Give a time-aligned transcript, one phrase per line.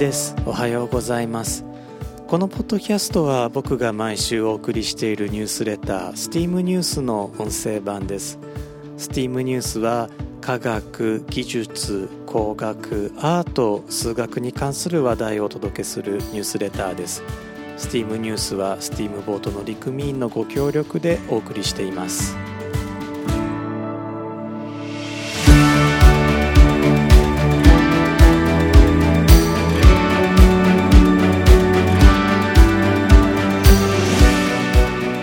[0.00, 0.34] です。
[0.46, 1.62] おはようございます。
[2.26, 8.38] このポッドキャストは僕が毎週お送りしているニュースレター STEAM ニュースの音声版です。
[8.96, 10.08] STEAM ニュースは
[10.40, 17.22] 科学技術工学アート数学に関する話題をお届けするニュースレターです。
[17.76, 22.34] STEAM ニュースは STEAM ボートの陸務員のご協力でお送りしています。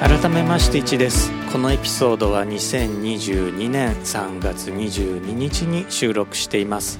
[0.07, 1.33] 改めまして1です。
[1.51, 6.97] このエピソードは2022年3月22日に収録しています。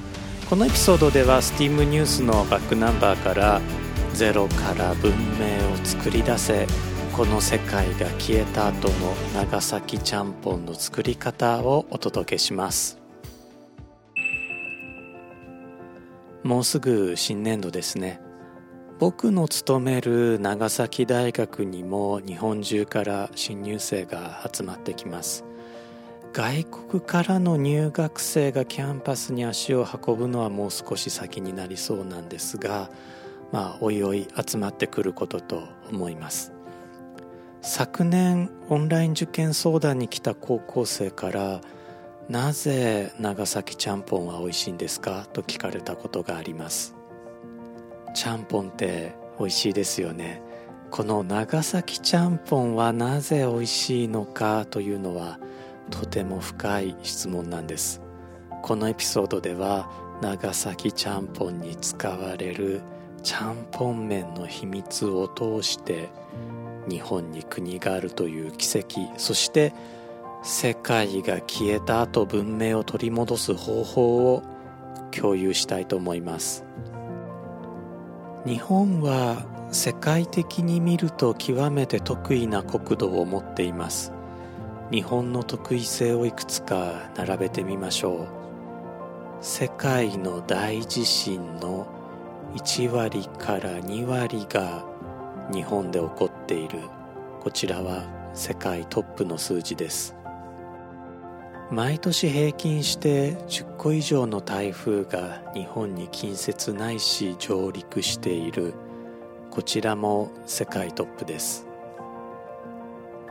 [0.49, 3.61] このエピソードでは STEAM ニュースのバックナンバーから
[4.14, 6.67] ゼロから文明を作り出せ
[7.16, 12.99] この世界が消えた後の長崎ちゃんぽんの作り方をお届けします。
[16.44, 18.27] もうすぐ新年度ですね。
[19.00, 25.45] 僕の勤める長崎大学にも日本中から新入生が集まってきます。
[26.34, 32.89] 外国からの入学生がキャンパスに足を運ぶのはもう少し先になりそうなんですが
[33.52, 36.52] まあおいおい集まってくることと思います。
[37.61, 41.61] 昨年オンライン受験相談に来た高校生から
[42.30, 45.28] なぜ長崎ちゃんぽんは美味しいんですか？
[45.34, 46.97] と聞かれたことがあります。
[48.18, 50.42] ちゃんぽんって美味しいですよね。
[50.90, 55.38] この長崎ちゃんぽんはなぜ美味しいのかというのは
[55.92, 58.02] とても深い質問なんです。
[58.64, 59.88] このエピソードでは
[60.20, 62.82] 長崎ちゃんぽんに使われる
[63.22, 66.10] ちゃんぽん麺の秘密を通して
[66.90, 69.76] 日本に国があるという奇跡そして
[70.42, 74.42] 世界が消えた後文明を取り戻す方法を
[75.11, 76.67] 共有したいと思います。
[78.47, 84.13] 日本は世界的に見ると極めて得意な国土を持っています。
[84.89, 88.27] 日本の得意性をいくつか並べてみましょう。
[89.41, 91.87] 世界の大地震の
[92.55, 94.85] 1割から2割が
[95.52, 96.79] 日本で起こっている。
[97.41, 100.17] こちらは世界トップの数字です。
[101.70, 108.73] 毎年平均して10個以上の台風が日本に近接ないし上陸している
[109.52, 111.67] こちらも世界トップです。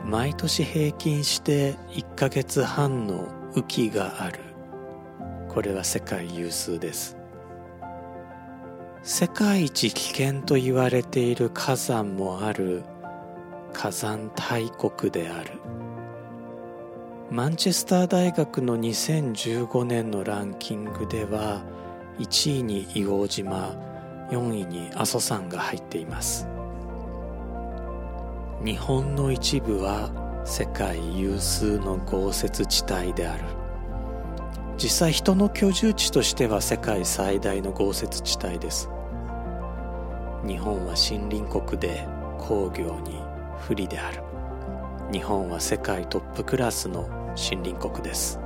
[0.03, 4.39] 毎年平均して1ヶ月半の雨季がある。
[5.49, 7.17] これは世界有数です。
[9.01, 12.83] 世界一危険と言われている火山もある
[13.73, 15.53] 火山大国である。
[17.29, 21.61] マンチェスター大学の2015年のランキングでは
[22.19, 23.75] 1位に硫黄島
[24.31, 26.47] 4位に阿蘇山が入っています。
[28.63, 30.09] 日本の一部は
[30.45, 33.43] 世界有数の豪雪地帯である。
[34.77, 38.89] 実際人の居住地としては世界最大の豪雪地帯です。
[40.47, 42.07] 日本は森林国で
[42.39, 43.19] 工業に
[43.59, 44.23] 不利である。
[45.11, 48.39] 日本は世界トップクラスの森林国です。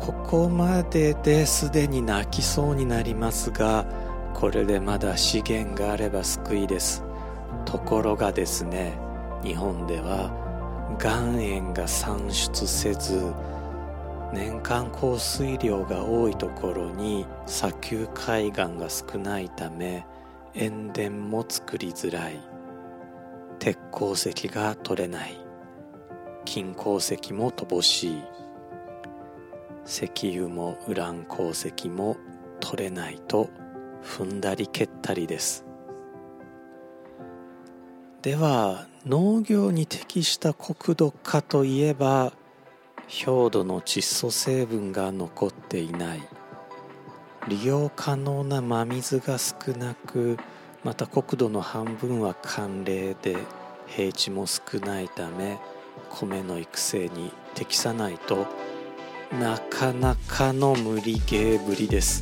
[0.00, 3.84] ここまでですでに泣きそうになりますが
[4.32, 7.04] これでまだ資源があれば救いです。
[7.66, 8.98] ところがですね
[9.42, 10.32] 日本では
[11.00, 13.20] 岩塩が産出せず
[14.32, 20.06] 年間降水量が多いところに砂丘海岸が少ないため
[20.54, 22.40] 塩田も作りづらい。
[23.58, 25.49] 鉄鉱石が取れない。
[26.44, 28.22] 金鉱石も乏しい。
[29.86, 32.16] 石油もウラン鉱石も
[32.60, 33.48] 取れないと
[34.02, 35.64] 踏んだり蹴ったりです。
[38.22, 42.32] では農業に適した国土かといえば
[43.26, 46.28] 表土の窒素成分が残っていない。
[47.48, 50.36] 利用可能な真水が少なく
[50.84, 53.36] また国土の半分は寒冷で
[53.86, 55.58] 平地も少ないため
[56.10, 58.46] 米の育成に適さないと
[59.38, 62.20] なかなかの無理ゲーぶりです。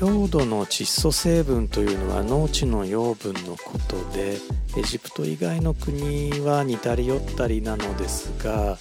[0.00, 4.36] 表土の窒素成分というのは農地の養分のことで
[4.76, 8.78] エジプト以外の国は似たり寄ったりなのですが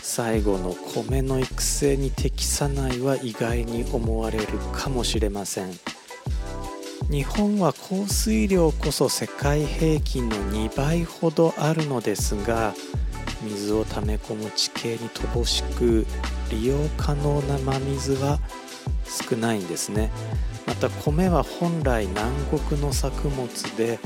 [0.00, 5.72] 最後の米の育成に適さないは意外に思われるかもしれません。
[7.10, 12.74] 日本は降水量こそ世界平均の2倍ほどあるのですが
[13.44, 16.06] 水を溜め込む地形に乏しく
[16.50, 18.38] 利用可能な真水は
[19.30, 20.10] 少ないんですね、
[20.66, 23.98] また米は本来南国の作物で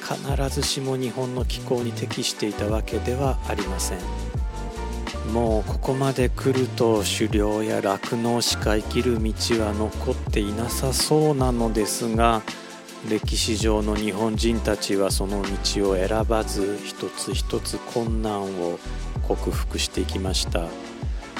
[0.00, 3.98] 必ずしも日本の気候に適していたわけではありません。
[5.32, 9.32] もうここまで来ると狩猟や酪農しか生きる道
[9.64, 12.42] は残っていなさそうなのですが
[13.08, 18.78] 歴史上の日本人たちはその道を選ばず一つ一つ困難を
[19.22, 20.68] 克服していきました。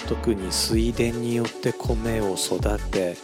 [0.06, 3.16] 特に水田によって米を育て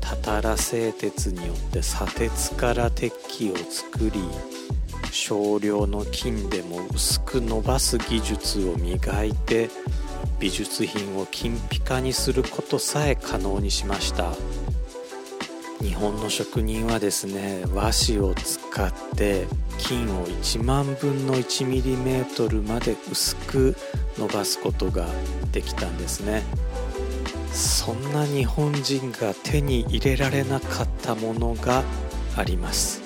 [0.00, 4.20] たたら製鉄によって砂鉄から鉄器を作り
[5.10, 9.68] 少量の金でも薄く伸ばす技術を磨いて
[10.38, 14.32] 美術品を金ピカにすることさえ可能にしました。
[15.82, 19.48] 日本の職人はですね和紙を使って
[19.78, 23.76] 金を1万分の 1mm まで薄く
[24.16, 25.06] 伸ばすことが
[25.50, 26.44] できたんですね。
[27.52, 31.82] そんな日本人が手に入れられなかったものが
[32.36, 33.02] あります。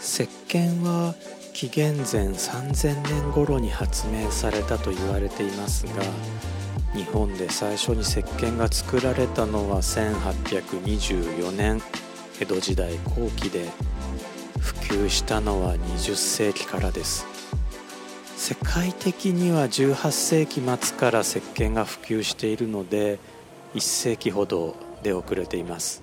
[0.00, 1.14] 石鹸は
[1.54, 5.92] 紀元前3000年頃に発明されたと言われていますが
[6.94, 11.82] 日本で最初に石鹸が作られたのは1824年
[12.40, 13.68] 江戸時代後期で
[14.60, 17.26] 普及したのは20世紀からです。
[18.36, 23.18] 世界的には18世紀末から石鹸が普及しているので
[23.74, 26.02] 1世紀ほど出遅れています。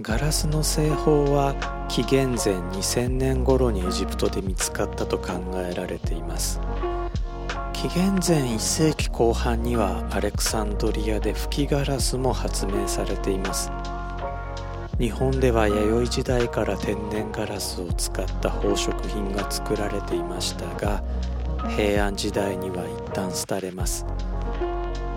[0.00, 6.60] ガラスの製法は紀元前2000年頃にエジプトで見つかったと考えられています。
[7.82, 13.72] 紀元前1世紀後半にはアレクサンドリアで吹きガラスも発明されています。
[15.00, 21.02] 日本では弥生時代から天然ガラスを使った宝飾品が作られていましたが
[21.76, 24.06] 平安時代には一旦廃れます。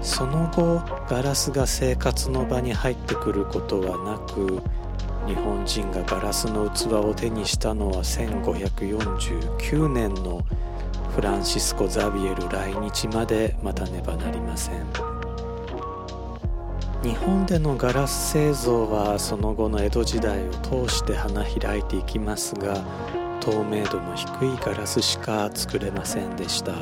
[0.01, 4.59] その後ガラスが生活の場に入ってくることはなく
[5.27, 10.43] 日本人がガラスの器を手にしたのは1549年の
[11.15, 14.85] フランシスコ・ザビエル来日まで待たねばなりません。
[17.01, 22.83] 日本でのガラス製造はその後の江戸時代を通して花開いていきますが
[23.39, 26.73] 透明度の低いガラスしか作れませんでした。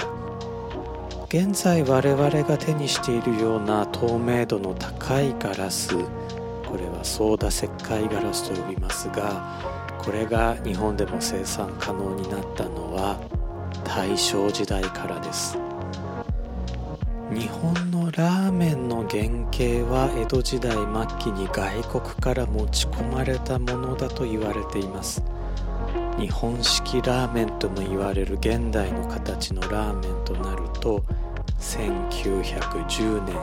[1.27, 9.59] 現在我々が手にしているような透明度の高いガラスこれはソーダ石灰ガラスと呼びますが
[9.97, 13.19] これが日本でも生産可能になったのは
[13.95, 15.55] 大正時代からです。
[17.31, 25.23] 日本のラーメンの原型は江戸時代末期に外国から持ち込まれたものだと言われています。
[26.17, 31.03] 日本式ラーメンとも言われる現代の形のラーメンとなると
[31.59, 33.35] 1910年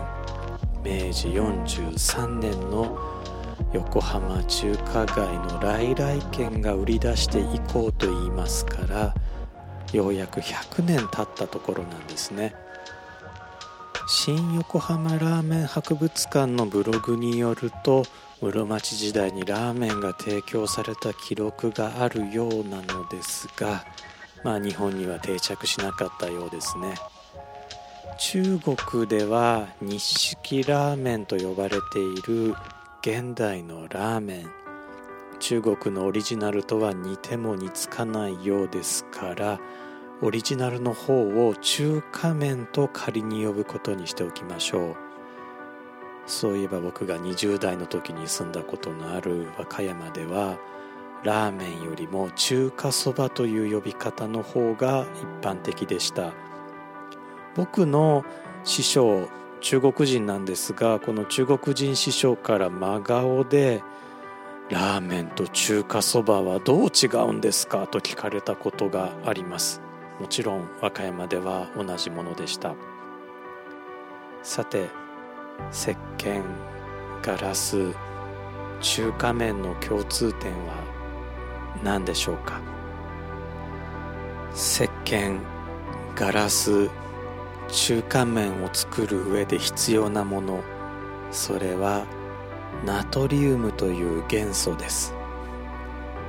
[0.83, 2.99] 明治43年の
[3.73, 5.17] 横浜中華街
[5.53, 9.15] の来来軒が売り出していこうと言いますから
[9.93, 12.55] ようやく100年経ったところなんですね。
[14.09, 18.03] 新横浜ラーメン博物館のブログによると
[18.41, 23.85] 室町時代にラーメンが提供された記録があるようなのですが
[24.43, 26.95] まあ日本には定着しなかったようですね。
[28.19, 32.55] 中国では日式ラーメンと呼ばれている
[33.03, 34.60] 現代のラーメン。
[35.41, 39.59] 中国のオリジナルとは似ても似つかないようですから
[40.21, 44.97] オリジナルの方を中華麺と仮に呼ぶことにしておきましょう。
[46.27, 50.59] そういえば僕が20代の時に住んだことのある和歌山では
[51.25, 56.33] ラーメンよりも中華そばという呼び方の方が一般的でした。
[57.57, 58.25] 僕の
[58.63, 59.27] 師匠
[59.63, 63.83] 中国人なんですがこの中国人師匠から真顔で
[64.71, 69.81] 「ラーメンと中華そばはどう違うんですか?」と聞かれたことがあります
[70.21, 72.75] もちろん和歌山では同じものでした
[74.43, 74.89] さて
[75.73, 76.43] 石鹸
[77.23, 77.95] ガラス
[78.81, 80.75] 中華麺の共通点は
[81.85, 82.61] 何でしょうか？
[84.55, 85.39] 石鹸
[86.15, 86.89] ガラス
[87.69, 90.61] 中華麺を作る上で必要なもの
[91.31, 92.05] それは
[92.85, 95.15] ナトリウムという元素です。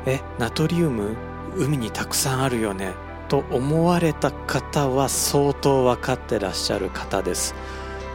[0.06, 1.16] えナトリウム？
[1.56, 2.94] 海にたくさんあるよね。
[3.28, 7.56] と思われた方は相当分かってらっしゃる方です。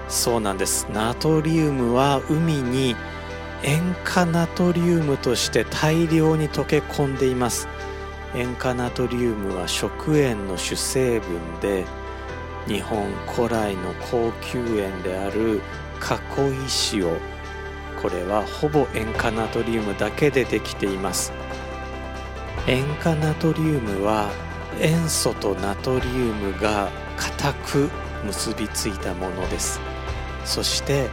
[0.08, 0.86] そうなんです。
[0.92, 2.94] ナトリウムは海に
[3.62, 7.68] 塩化ナトリウムとして大量に溶け込んでいます。
[8.34, 11.86] 塩化ナトリウムは食塩の主成分で
[12.66, 15.60] 日本古来の高級塩である囲
[16.50, 17.08] い塩
[18.06, 21.32] これはほぼ塩化ナトリウムだけでできています。
[22.68, 24.30] 塩化ナトリウムは
[24.78, 27.90] 塩素とナトリウムが固く
[28.24, 29.80] 結びついたものです。
[30.44, 31.10] そして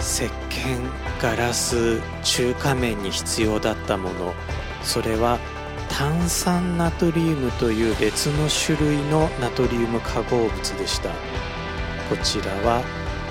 [0.00, 0.80] 石鹸
[1.22, 4.34] ガラス中華麺に必要だったもの。
[4.82, 5.38] それは
[5.88, 11.10] 炭酸ナトリウムという別の種類のナトリウム化合物でした。
[12.10, 12.82] こちらは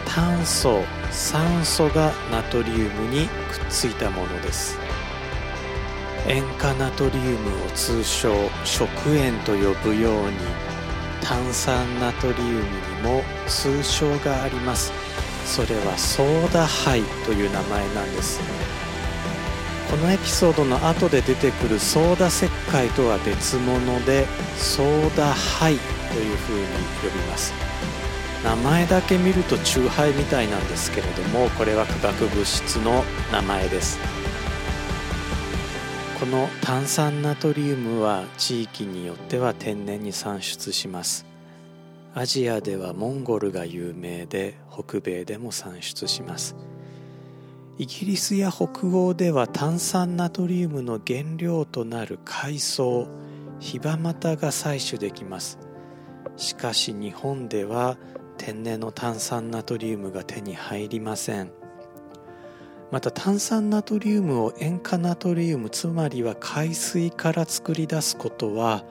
[0.05, 4.77] 炭素酸素がナトリウムにくっついたものです。
[6.27, 8.33] 塩化ナトリウムを通称
[8.63, 10.37] 食塩と呼ぶように
[11.21, 12.61] 炭酸ナトリウムに
[13.03, 14.91] も通称があります。
[15.45, 18.39] それはソーダ灰という名前なんです。
[19.89, 24.25] このエピソードの後で出てくるソーダ石灰とは別物で
[24.57, 26.65] ソーダ灰という風に
[27.03, 27.53] 呼びます。
[28.45, 33.97] 名前だけ見るとチューハイみたいなんですけれどもこれは化学物質の名前です。
[36.19, 41.25] この炭酸ナトリウムは地域によっては天然に産出します。
[42.13, 46.55] アジアではモンゴルが有名で北米でも産出します。
[47.79, 53.07] イギリスや北欧では炭酸ナトリウムの原料となる海藻
[53.59, 55.57] ヒバマタが採取できます。
[56.37, 57.97] しかし日本では
[58.45, 61.51] 天然の炭酸ナトリウムが手に入りません。
[62.91, 68.85] また炭酸ナトリウムを塩化ナトリウムつまりは海水から作り出すことは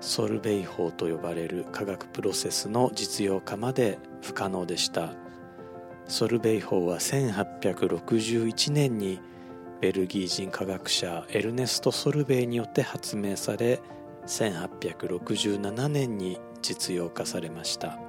[0.00, 5.12] ソルベイ法と呼ばれる化学プロセスの実用化まで不可能でした。
[6.06, 9.20] ソルベイ法は1861年に
[9.82, 13.82] ベルギー人科学者エルネスト・ソルベイによって発明され
[14.26, 18.07] 1867年に実用化されました。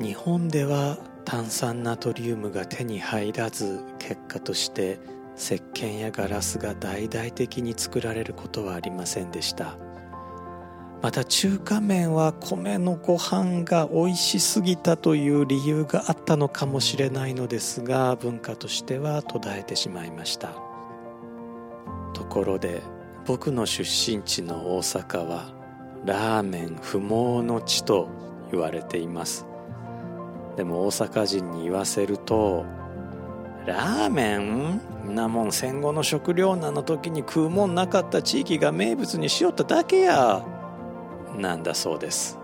[0.00, 5.00] 日本では炭酸ナトリウムが手に入らず結果として
[5.36, 9.76] 石鹸やガラスが大々的に作られることはありませんでした。
[11.02, 20.54] また中華麺は米のご飯が美味しすぎたという理由があったのかもしれないのですが文化としては途絶えてしまいました。
[22.12, 22.82] ところで
[23.26, 25.52] 僕の出身地の大阪は
[26.04, 28.08] ラーメン不毛の地と
[28.50, 29.46] 言われています。
[30.56, 32.64] でも大阪人に言わせると
[33.66, 34.80] ラーメン
[35.14, 40.44] なもん戦後の食糧難の時に食うもんなかった地域が名物にしよっただけや
[41.36, 42.38] なんだそうです。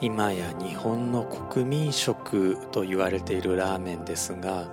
[0.00, 4.68] 今や日本の国民食と言われているラーメンですが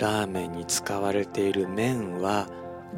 [0.00, 2.48] ラーメンに使われている麺は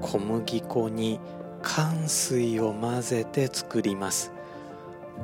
[0.00, 1.20] 小麦粉に
[1.60, 4.32] 寒水を混ぜて作ります。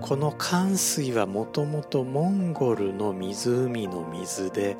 [0.00, 4.76] この寒水はもともとモンゴルの湖の水で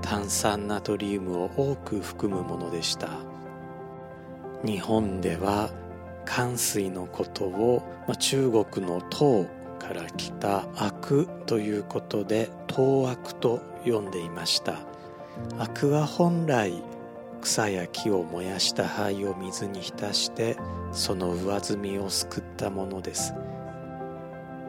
[0.00, 3.08] 炭酸ナトリウムを多く含むものでした。
[4.64, 5.70] 日本では
[6.24, 9.46] 寒水のことを、まあ、中国の唐
[9.78, 14.78] から来た悪ということで東悪と呼んでいました。
[15.58, 16.72] 悪は本来
[17.42, 20.56] 草や木を燃やした灰を水に浸して
[20.92, 23.34] その上澄みをすくったものです。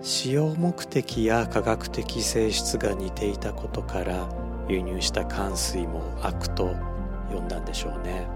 [0.02, 4.30] 使用目的や科学的性質が似ていたことから
[4.70, 6.76] 輸入した寒水も悪と
[7.32, 8.28] 呼んだんでしょうね。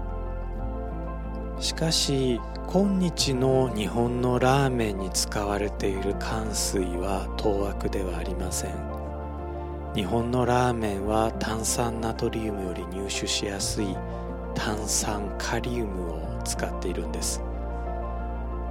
[1.60, 8.74] しかし今日の日本のラーメンに使われている寒水は当悪ではありません。
[9.94, 13.96] 日本のラーメンは炭酸ナトリウムより入手しやすい
[14.54, 17.42] 炭酸カリウムを使っているんです。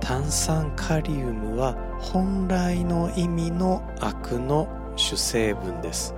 [0.01, 4.67] 炭酸カリウムは本来の意味の悪の
[4.98, 6.13] 主成分です。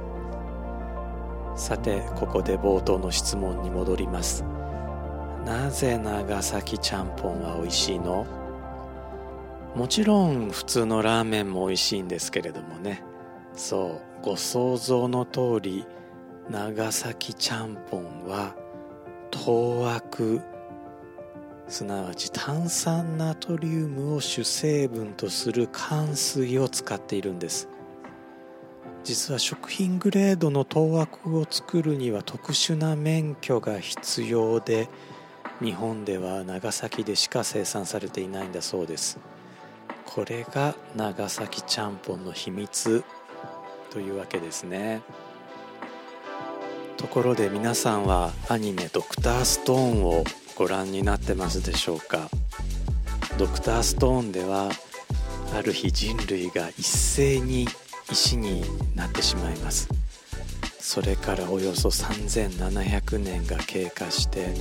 [1.56, 4.44] さてここで冒頭の質問に戻ります。
[5.46, 8.26] なぜ長崎ちゃんぽんは美味しいの？
[9.76, 13.04] もちろん普通のラーメンも美味しいんですけれどもね。
[13.54, 15.86] そうご想像の通り
[16.50, 18.56] 長崎ちゃんぽんは
[19.30, 20.42] 当悪
[21.68, 27.68] すなわち炭酸ナトリウムを主成分とする寒水を使っているんです。
[29.04, 34.88] 実は食品グレードの当惑を作るには特殊な免許が必要で
[35.62, 39.20] 日本では長崎でしか生産されていないんだそうです。
[40.06, 43.04] これが長崎ちゃんぽんの秘密
[43.90, 45.02] というわけですね。
[47.04, 50.24] ところで皆さんはアニメ「ドクターストーン」を
[50.56, 52.30] ご覧になってますでしょうか？
[53.38, 54.72] ドクターストーンでは
[55.54, 57.68] ある日人類が一斉に
[58.10, 58.64] 石に
[58.96, 59.90] なってしまいます。
[60.80, 64.54] それからおよそ3700年が経過して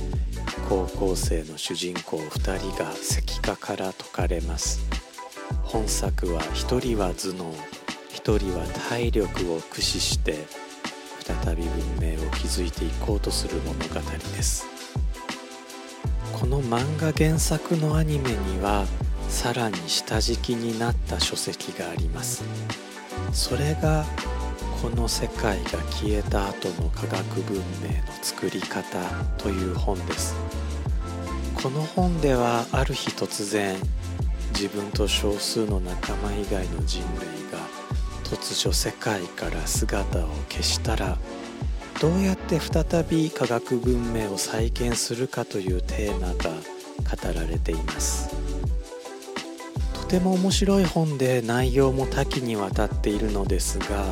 [0.67, 4.81] 高校生の主人公2人が石化から解かれます。
[5.63, 7.53] 本作は1人は頭脳
[8.11, 10.45] 1人は体力を駆使して
[11.23, 14.01] 再び文明を築いていこうとする物語
[14.35, 14.65] です。
[16.33, 18.85] この漫画原作のアニメには
[19.29, 22.43] さらに下敷きになった書籍があります。
[23.31, 24.05] それが
[24.81, 27.63] この世界が消えた後の科学文明の
[28.21, 28.99] 作り方
[29.37, 30.35] という本です。
[31.55, 33.77] この本ではある日突然
[34.53, 37.42] 自分と少数の仲間以外の人類
[38.23, 41.17] 突如世界から姿を消したら
[42.01, 48.29] どうやって再び科学文明を再建するかというテーマが語られています。
[49.93, 54.05] とても面白い本で内容も多岐にわたっているのですが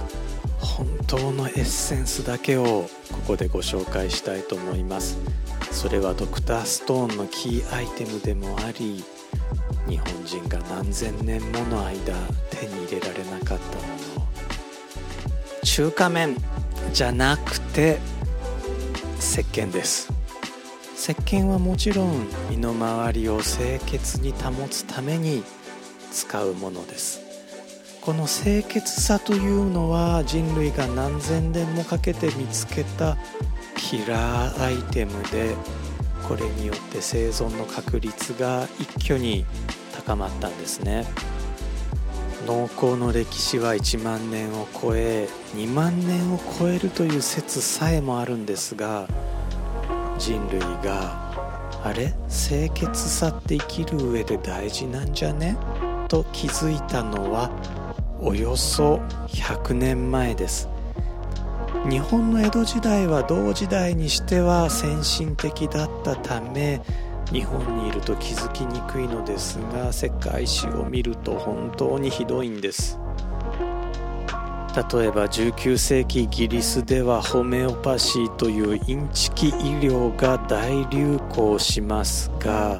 [0.60, 5.18] 本当のエッセンスだけをここでご紹介したいと思います。
[5.72, 9.04] それはドクターストーンのキーアイテムでもあり
[9.88, 12.14] 日本人が何千年もの間
[12.50, 13.84] 手に入れられなかったも
[14.16, 14.28] の。
[15.64, 16.38] 中華麺
[16.94, 18.00] じゃなくて
[19.20, 20.12] 石鹸です。
[20.96, 25.44] 石鹸はもちろん身の回りを清潔に保つために
[26.12, 27.22] 使うものです。
[28.02, 33.16] この清潔さというのは人類が何千年もかけて見つけた
[33.76, 35.56] キラーアイテムで
[36.28, 39.46] これによって生存の確率が一挙に
[39.94, 41.06] 高まったんですね。
[42.48, 49.08] 農耕の歴史は1万年を超え2万年を超えるという説さえもあるんですが
[50.18, 51.30] 人類が
[51.84, 52.14] あれ？
[52.30, 55.56] 清潔さって生きる上で大事なんじゃね？
[56.08, 57.52] と気づいたのは
[58.20, 58.96] およそ
[59.28, 60.68] 100年前です。
[61.90, 66.82] 日本の江戸時代は同時代にしては先進的だったため
[67.32, 73.00] 日本にいると気づきにくいのですが世界史を見ると本当にひどいんです。
[74.74, 82.80] 例えば19世紀イギリスではホメオパシーというインチキ医療が大流行しますが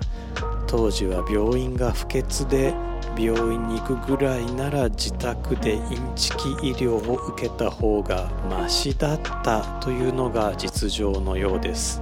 [0.68, 2.74] 当時は病院が不潔で
[3.18, 12.02] 病院に行くぐらいなら自宅でインチキ医療を受けた方がマシだったというのが実情のようです。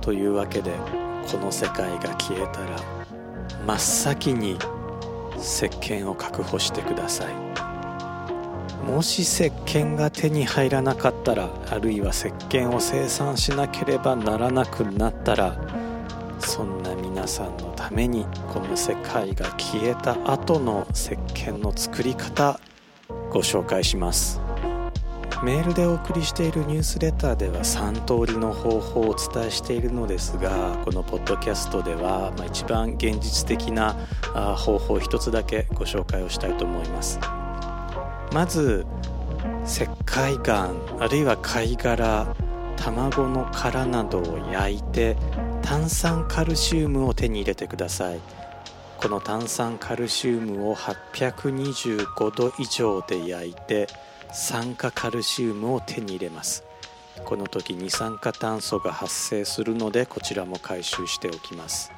[0.00, 0.72] というわけで
[1.30, 2.80] この世界が消えたら
[3.66, 4.58] 真っ先に
[5.38, 7.34] 石鹸を確保してください。
[8.84, 15.56] もし石鹸が手に入らなかったらあるいは石鹸を生産しなければならなくなったら
[16.38, 16.93] そんな
[17.24, 22.60] 皆さんのためにこの世界が消えた後の石鹸の作り方
[23.30, 24.42] ご紹介します。
[25.42, 33.94] メールでお送りしているニュースレターでは3通りの方法をお伝えしているのですがこのポッドキャストでは、一番現実的な
[34.56, 37.18] 方法一つだけご紹介をしたいと思います。
[38.34, 38.84] まず
[39.64, 42.36] 石灰岩あるいは貝殻
[42.76, 45.16] 卵の殻などを焼いて
[45.64, 48.20] 炭酸カルシウムを手に入れてください。
[48.98, 53.86] この炭酸カルシウムを825度以上で焼いて
[54.30, 56.64] 酸化カルシウムを手に入れます。
[57.24, 61.90] この時二酸化炭素が発生するのでこちらも回収しておきます。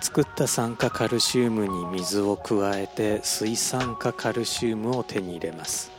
[0.00, 5.90] 作った酸化カルシウムに水を加えて水酸化カルシウムを手に入れます。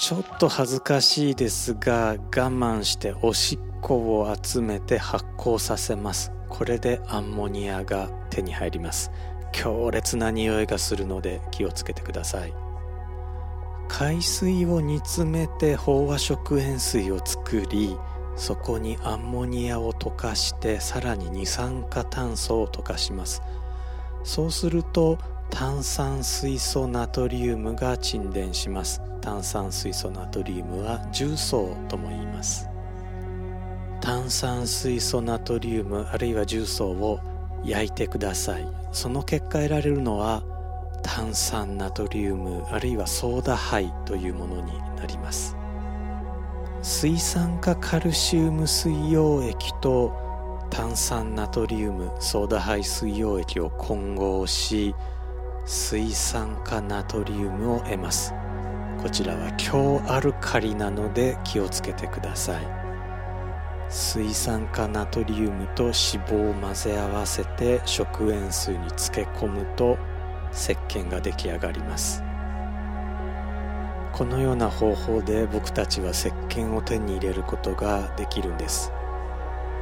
[0.00, 6.32] ちょっと恥ずかしいですが我慢しておしっこを集めて発酵させます。
[6.48, 9.10] これでアンモニアが手に入ります。
[9.52, 12.54] 強烈な匂いがするので気をつけてください。
[13.88, 17.94] 海水を煮詰めて飽和食塩水を作り
[18.36, 23.42] そこにアンモニアを溶かしてさらに二酸化炭素を溶かします。
[24.24, 25.18] そうすると
[25.50, 29.02] 炭酸水素ナトリウムが沈殿します。
[29.20, 32.68] 炭酸水素ナトリウムは重曹とも言います。
[34.00, 37.20] 炭酸水素ナトリウムあるいは重曹を
[37.64, 38.66] 焼いてください。
[38.92, 40.42] その結果得られるのは
[41.02, 45.56] 炭酸ナトリウムあるいはソーダ灰というものになります。
[46.82, 50.16] 水酸化カルシウム水溶液と
[50.70, 54.94] 炭酸ナトリウムソーダ灰水溶液を混合し
[55.72, 58.34] 水酸化ナトリウムを得ます。
[59.00, 62.66] こちらは強アルカリなので気をつけてください。
[63.88, 65.94] 水酸化ナトリウムと脂
[66.26, 69.96] 肪を混ぜ合わせて食塩水に漬け込むと
[70.52, 72.24] 石鹸が出来上がります。
[74.10, 78.92] このような方法で僕たちは石鹸を手に入れることができるんです。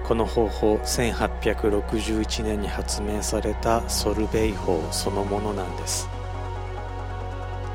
[0.09, 6.09] この方法1861年に発明されたソルベイ法そのものなんです。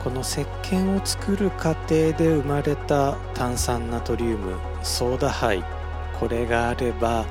[0.04, 5.64] この石鹸を作る過程で生まれた炭酸ナトリウムソーダ灰
[6.20, 7.26] これがあれば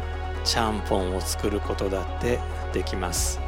[0.44, 2.38] ちゃんぽんを作ることだって
[2.72, 3.41] できます。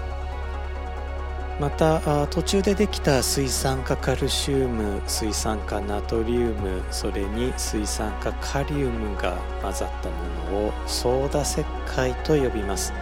[1.61, 12.93] また途中でできた水酸化カルシウム水酸化ナトリウムそれに水酸化カリウムが混ざったものをソーダ石灰と呼びます。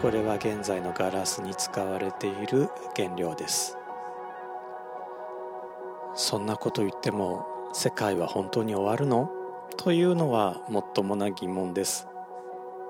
[0.00, 3.76] これは現在のガラスに使われている原料です。
[6.14, 9.28] そんなこと言っても世界は本当に終わるの？
[9.76, 12.08] というのはもっともな疑問です。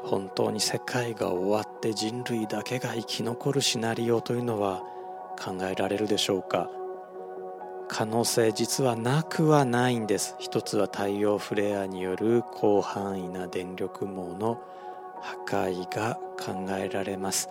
[0.05, 4.83] 本当に世界が終わって人類だけが生き残るシナリオというのは
[5.43, 6.71] 考えられるでしょうか？
[7.89, 10.37] 可能性実はなくはないんです。
[10.39, 14.61] 一つは太陽フレアによる広範囲な電力網の
[15.21, 17.49] 破壊が考えられます。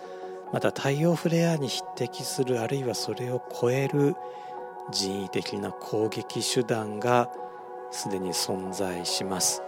[0.52, 4.14] また太陽フレアに匹敵するあるいはそれを超える
[4.92, 7.30] 人為的な攻撃手段が
[7.90, 9.62] すでに存在します。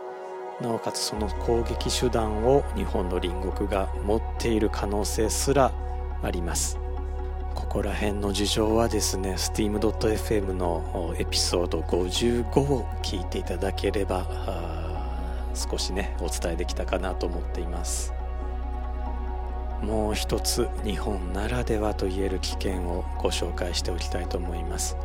[0.61, 5.73] なおかつその攻撃手段を日本の隣国が持っている可能性すら
[6.23, 6.79] あります。
[7.55, 14.27] ここら辺の事情はですね steam.fm のエピソード55を聞いていただければ
[15.55, 18.14] 少しねお伝えできたかなと思っています。
[19.83, 24.97] もう一つ日本ならではといえる危険をご紹介しておきたいと思います。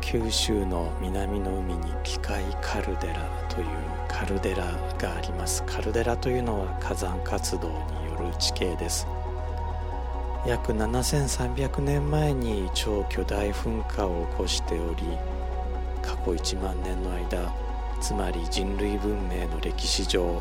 [0.00, 3.66] 九州の南の海に機械カルデラという
[4.08, 4.64] カルデラ
[4.98, 5.62] があります。
[5.64, 7.74] カルデラというのは火山活動に
[8.06, 9.06] よる地形です。
[10.46, 15.02] 約7300年前に超巨大噴火を起こしており
[16.00, 17.52] 過去1万年の間
[18.00, 20.40] つまり人類文明の歴史上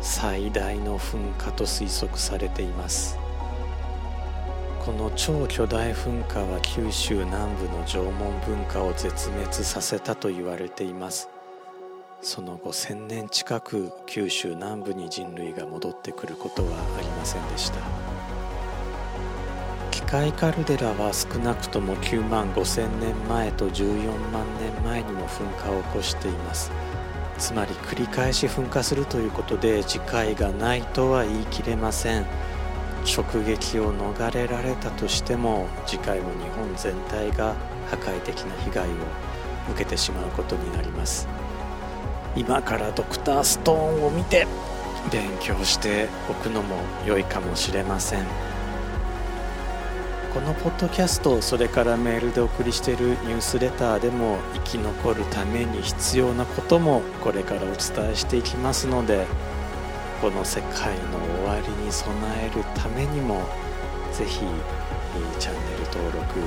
[0.00, 3.21] 最大の噴火と推測されています。
[4.84, 11.28] この超巨大噴火は九州南部の縄文文化を絶滅させたと言われています。
[12.20, 17.78] その後1000年近く九州南部に人類が戻ってくることはありませんでした。
[19.92, 26.72] 機械カルデラは少なくとも9万5000年前と14万年前にも噴火を起こしています。
[27.38, 32.26] つまり繰り返し噴火するということで次回がないとは言い切れません。
[33.04, 37.54] 直撃を逃れられたとしても次回も日本全体が
[37.90, 38.92] 破壊的な被害を
[39.70, 41.28] 受けてしまうことになります。
[42.34, 44.46] 今からドクターストーンを見て
[45.10, 48.52] 勉強しておくのも良いかもしれません。
[50.32, 59.26] このポッドキャストそれからメールでお送りしているニュースレターでも生き残るために必要なこともこれからお伝えしていきますので
[60.22, 61.31] この世界の終
[61.92, 63.42] 備えるためにも
[64.12, 64.40] ぜひ
[65.38, 66.40] チャンネル登録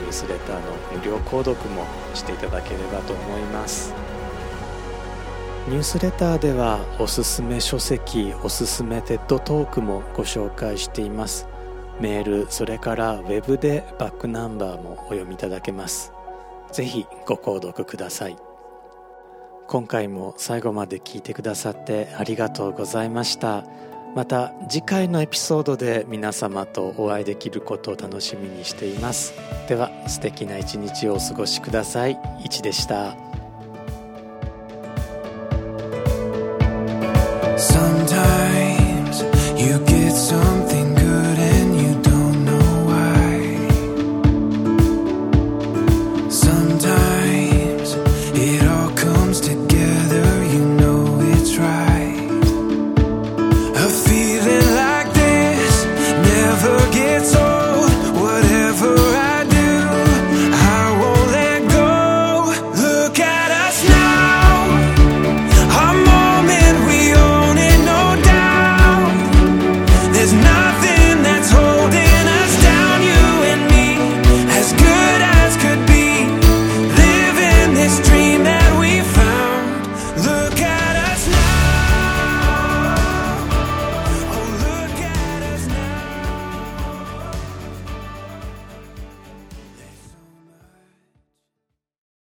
[0.00, 0.62] ニュースレターの
[0.98, 3.94] 無料購読もしていただければと思います。
[5.68, 11.46] ニュースレターではおすすめ書籍おすすめテッドトークもご紹介しています。
[12.00, 16.12] メールそれからウェブでバックナンバーもお読みいただけます。
[16.72, 18.36] ぜひご購読ください。
[19.68, 23.64] 今回も最後まで聞いてくださってありがとうございました。
[24.14, 29.34] また次回のエピソードで皆様とお会いできることを楽しみにしています。
[29.68, 32.18] では素敵な一日をお過ごしください。
[32.44, 33.16] いちでした。